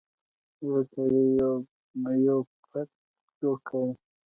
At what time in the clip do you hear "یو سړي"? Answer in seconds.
0.65-1.23